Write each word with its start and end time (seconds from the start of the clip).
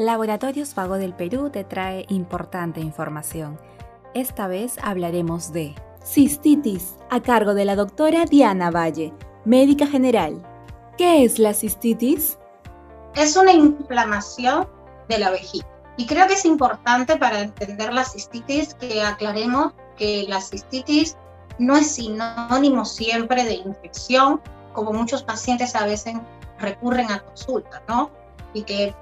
Laboratorios 0.00 0.74
Vago 0.74 0.94
del 0.94 1.12
Perú 1.12 1.50
te 1.50 1.62
trae 1.62 2.06
importante 2.08 2.80
información. 2.80 3.60
Esta 4.14 4.46
vez 4.46 4.78
hablaremos 4.82 5.52
de 5.52 5.74
cistitis 6.02 6.96
a 7.10 7.20
cargo 7.20 7.52
de 7.52 7.66
la 7.66 7.76
doctora 7.76 8.24
Diana 8.24 8.70
Valle, 8.70 9.12
médica 9.44 9.86
general. 9.86 10.40
¿Qué 10.96 11.22
es 11.22 11.38
la 11.38 11.52
cistitis? 11.52 12.38
Es 13.14 13.36
una 13.36 13.52
inflamación 13.52 14.66
de 15.10 15.18
la 15.18 15.32
vejiga. 15.32 15.66
Y 15.98 16.06
creo 16.06 16.26
que 16.26 16.32
es 16.32 16.46
importante 16.46 17.18
para 17.18 17.40
entender 17.42 17.92
la 17.92 18.04
cistitis 18.04 18.72
que 18.72 19.02
aclaremos 19.02 19.74
que 19.98 20.24
la 20.26 20.40
cistitis 20.40 21.18
no 21.58 21.76
es 21.76 21.90
sinónimo 21.90 22.86
siempre 22.86 23.44
de 23.44 23.56
infección, 23.56 24.40
como 24.72 24.94
muchos 24.94 25.22
pacientes 25.22 25.76
a 25.76 25.84
veces 25.84 26.14
recurren 26.58 27.10
a 27.10 27.20
consulta, 27.20 27.82
¿no? 27.86 28.10
Y 28.54 28.62
que 28.62 28.94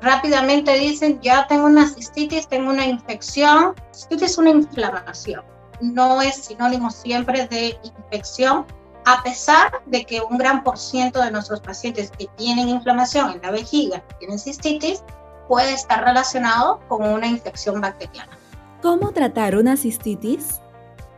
rápidamente 0.00 0.72
dicen, 0.78 1.20
ya 1.20 1.46
tengo 1.46 1.66
una 1.66 1.88
cistitis, 1.88 2.48
tengo 2.48 2.70
una 2.70 2.86
infección. 2.86 3.74
Cistitis 3.92 4.32
es 4.32 4.38
una 4.38 4.50
inflamación, 4.50 5.42
no 5.80 6.22
es 6.22 6.36
sinónimo 6.36 6.90
siempre 6.90 7.46
de 7.48 7.78
infección, 7.82 8.66
a 9.04 9.22
pesar 9.22 9.70
de 9.86 10.04
que 10.04 10.20
un 10.20 10.36
gran 10.36 10.64
por 10.64 10.78
ciento 10.78 11.22
de 11.22 11.30
nuestros 11.30 11.60
pacientes 11.60 12.10
que 12.10 12.26
tienen 12.36 12.68
inflamación 12.68 13.30
en 13.30 13.42
la 13.42 13.52
vejiga, 13.52 14.02
tienen 14.18 14.38
cistitis, 14.38 15.04
puede 15.48 15.72
estar 15.72 16.04
relacionado 16.04 16.80
con 16.88 17.06
una 17.06 17.26
infección 17.26 17.80
bacteriana. 17.80 18.36
¿Cómo 18.82 19.12
tratar 19.12 19.56
una 19.56 19.76
cistitis? 19.76 20.60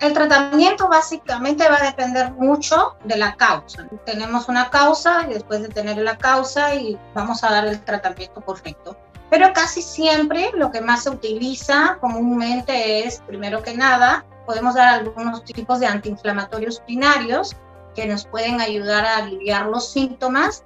El 0.01 0.13
tratamiento 0.13 0.89
básicamente 0.89 1.69
va 1.69 1.77
a 1.77 1.87
depender 1.87 2.33
mucho 2.33 2.97
de 3.05 3.17
la 3.17 3.35
causa. 3.35 3.89
Tenemos 4.07 4.49
una 4.49 4.71
causa 4.71 5.27
y 5.29 5.35
después 5.35 5.61
de 5.61 5.69
tener 5.69 5.99
la 5.99 6.17
causa 6.17 6.75
y 6.75 6.97
vamos 7.15 7.43
a 7.43 7.51
dar 7.51 7.67
el 7.67 7.81
tratamiento 7.85 8.41
correcto. 8.41 8.97
Pero 9.29 9.53
casi 9.53 9.83
siempre 9.83 10.51
lo 10.55 10.71
que 10.71 10.81
más 10.81 11.03
se 11.03 11.11
utiliza 11.11 11.99
comúnmente 12.01 13.07
es, 13.07 13.21
primero 13.27 13.63
que 13.63 13.77
nada, 13.77 14.25
podemos 14.47 14.75
dar 14.75 14.89
algunos 14.89 15.45
tipos 15.45 15.81
de 15.81 15.87
antiinflamatorios 15.87 16.81
primarios 16.81 17.57
que 17.95 18.07
nos 18.07 18.25
pueden 18.25 18.61
ayudar 18.61 19.05
a 19.05 19.17
aliviar 19.17 19.67
los 19.67 19.91
síntomas 19.91 20.65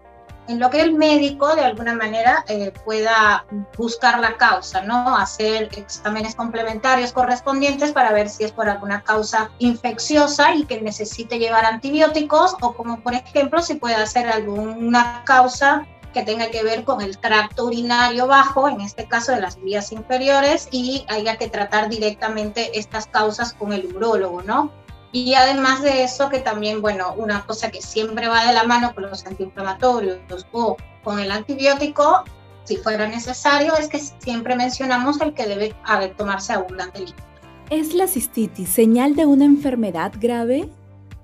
en 0.48 0.59
lo 0.59 0.71
que 0.71 0.81
el 0.81 0.95
médico 0.95 1.55
de 1.55 1.65
alguna 1.65 1.95
manera 1.95 2.45
eh, 2.48 2.73
pueda 2.85 3.45
buscar 3.77 4.19
la 4.19 4.37
causa, 4.37 4.83
¿no? 4.83 5.17
Hacer 5.17 5.69
exámenes 5.77 6.35
complementarios 6.35 7.12
correspondientes 7.12 7.93
para 7.93 8.12
ver 8.12 8.29
si 8.29 8.45
es 8.45 8.53
por 8.53 8.69
alguna 8.69 9.03
causa 9.03 9.51
infecciosa 9.59 10.55
y 10.55 10.65
que 10.65 10.81
necesite 10.81 11.39
llevar 11.39 11.65
antibióticos 11.65 12.57
o 12.61 12.75
como 12.75 13.01
por 13.01 13.15
ejemplo 13.15 13.63
si 13.63 13.75
puede 13.75 13.95
hacer 13.95 14.29
alguna 14.29 15.23
causa 15.25 15.87
que 16.13 16.23
tenga 16.23 16.51
que 16.51 16.63
ver 16.63 16.85
con 16.85 17.01
el 17.01 17.19
tracto 17.19 17.65
urinario 17.65 18.27
bajo, 18.27 18.69
en 18.69 18.81
este 18.81 19.07
caso 19.07 19.33
de 19.33 19.41
las 19.41 19.61
vías 19.63 19.93
inferiores, 19.93 20.69
y 20.70 21.07
haya 21.09 21.37
que 21.37 21.48
tratar 21.48 21.89
directamente 21.89 22.79
estas 22.79 23.07
causas 23.07 23.55
con 23.55 23.73
el 23.73 23.87
urólogo, 23.97 24.43
¿no? 24.43 24.70
Y 25.12 25.34
además 25.34 25.82
de 25.82 26.05
eso, 26.05 26.30
que 26.30 26.38
también, 26.38 26.80
bueno, 26.80 27.14
una 27.16 27.44
cosa 27.44 27.70
que 27.70 27.82
siempre 27.82 28.28
va 28.28 28.46
de 28.46 28.55
la 28.55 28.64
mano 28.64 28.94
con 28.94 29.05
los 29.05 29.27
antiinflamatorios 29.27 30.18
o 30.52 30.77
con 31.05 31.18
el 31.18 31.30
antibiótico, 31.30 32.24
si 32.64 32.77
fuera 32.78 33.06
necesario, 33.06 33.74
es 33.77 33.88
que 33.88 33.98
siempre 33.98 34.56
mencionamos 34.56 35.20
el 35.20 35.34
que 35.34 35.46
debe 35.46 35.74
tomarse 36.16 36.55
abundante 36.55 37.00
líquido. 37.00 37.27
¿Es 37.68 37.94
la 37.94 38.06
cistitis 38.06 38.68
señal 38.68 39.14
de 39.14 39.27
una 39.27 39.44
enfermedad 39.44 40.12
grave? 40.18 40.70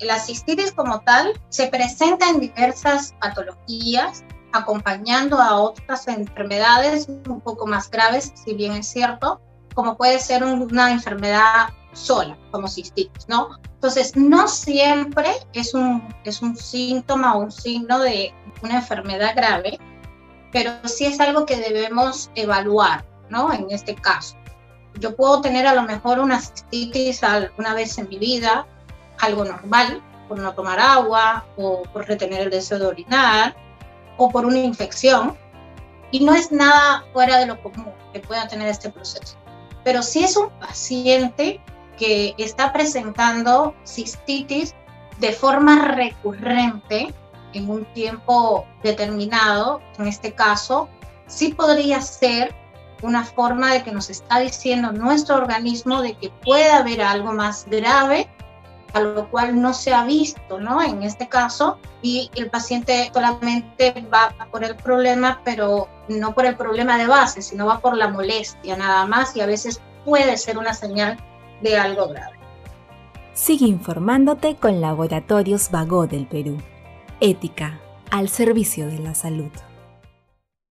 La 0.00 0.18
cistitis 0.18 0.72
como 0.72 1.00
tal 1.00 1.32
se 1.48 1.68
presenta 1.68 2.28
en 2.28 2.40
diversas 2.40 3.14
patologías, 3.20 4.24
acompañando 4.52 5.38
a 5.38 5.60
otras 5.60 6.08
enfermedades 6.08 7.08
un 7.08 7.40
poco 7.40 7.66
más 7.66 7.90
graves, 7.90 8.32
si 8.34 8.54
bien 8.54 8.72
es 8.72 8.86
cierto, 8.86 9.40
como 9.74 9.96
puede 9.96 10.18
ser 10.18 10.42
una 10.44 10.90
enfermedad 10.90 11.68
sola, 11.92 12.36
como 12.50 12.68
cistitis, 12.68 13.28
¿no? 13.28 13.50
Entonces, 13.74 14.16
no 14.16 14.48
siempre 14.48 15.30
es 15.52 15.74
un, 15.74 16.02
es 16.24 16.42
un 16.42 16.56
síntoma 16.56 17.36
o 17.36 17.40
un 17.40 17.52
signo 17.52 17.98
de 18.00 18.32
una 18.62 18.76
enfermedad 18.76 19.34
grave, 19.34 19.78
pero 20.52 20.72
sí 20.84 21.06
es 21.06 21.20
algo 21.20 21.46
que 21.46 21.56
debemos 21.56 22.30
evaluar, 22.34 23.04
¿no? 23.28 23.52
En 23.52 23.66
este 23.70 23.94
caso. 23.94 24.36
Yo 25.00 25.14
puedo 25.14 25.40
tener 25.40 25.66
a 25.66 25.74
lo 25.74 25.82
mejor 25.82 26.18
una 26.18 26.40
cistitis 26.40 27.22
alguna 27.22 27.74
vez 27.74 27.98
en 27.98 28.08
mi 28.08 28.18
vida, 28.18 28.66
algo 29.20 29.44
normal, 29.44 30.02
por 30.28 30.38
no 30.38 30.52
tomar 30.54 30.78
agua 30.78 31.44
o 31.56 31.82
por 31.84 32.06
retener 32.06 32.42
el 32.42 32.50
deseo 32.50 32.78
de 32.78 32.86
orinar 32.86 33.56
o 34.16 34.28
por 34.28 34.44
una 34.44 34.58
infección, 34.58 35.36
y 36.10 36.20
no 36.20 36.34
es 36.34 36.50
nada 36.50 37.04
fuera 37.12 37.38
de 37.38 37.46
lo 37.46 37.60
común 37.62 37.92
que 38.12 38.20
pueda 38.20 38.48
tener 38.48 38.68
este 38.68 38.90
proceso. 38.90 39.36
Pero 39.84 40.02
si 40.02 40.24
es 40.24 40.36
un 40.36 40.50
paciente 40.58 41.60
que 41.98 42.34
está 42.38 42.72
presentando 42.72 43.74
cistitis 43.84 44.74
de 45.18 45.32
forma 45.32 45.88
recurrente 45.88 47.12
en 47.52 47.68
un 47.68 47.84
tiempo 47.92 48.66
determinado, 48.82 49.80
en 49.98 50.06
este 50.06 50.32
caso, 50.32 50.88
sí 51.26 51.52
podría 51.52 52.00
ser 52.00 52.54
una 53.02 53.24
forma 53.24 53.72
de 53.72 53.82
que 53.82 53.92
nos 53.92 54.10
está 54.10 54.40
diciendo 54.40 54.92
nuestro 54.92 55.36
organismo 55.36 56.02
de 56.02 56.16
que 56.16 56.30
puede 56.44 56.70
haber 56.70 57.02
algo 57.02 57.32
más 57.32 57.66
grave 57.68 58.28
a 58.94 59.00
lo 59.00 59.30
cual 59.30 59.60
no 59.60 59.74
se 59.74 59.92
ha 59.92 60.04
visto, 60.04 60.58
¿no? 60.58 60.82
En 60.82 61.02
este 61.02 61.28
caso, 61.28 61.78
y 62.00 62.30
el 62.34 62.48
paciente 62.48 63.10
solamente 63.12 64.06
va 64.12 64.34
por 64.50 64.64
el 64.64 64.76
problema, 64.76 65.40
pero 65.44 65.88
no 66.08 66.34
por 66.34 66.46
el 66.46 66.56
problema 66.56 66.96
de 66.96 67.06
base, 67.06 67.42
sino 67.42 67.66
va 67.66 67.80
por 67.80 67.96
la 67.96 68.08
molestia 68.08 68.76
nada 68.76 69.04
más 69.06 69.36
y 69.36 69.40
a 69.40 69.46
veces 69.46 69.80
puede 70.04 70.36
ser 70.38 70.56
una 70.56 70.72
señal 70.72 71.18
de 71.62 71.76
algo 71.76 72.08
grave. 72.08 72.36
Sigue 73.34 73.66
informándote 73.66 74.56
con 74.56 74.80
Laboratorios 74.80 75.70
Vago 75.70 76.06
del 76.06 76.26
Perú. 76.26 76.58
Ética 77.20 77.80
al 78.10 78.28
servicio 78.28 78.88
de 78.88 78.98
la 78.98 79.14
salud. 79.14 79.50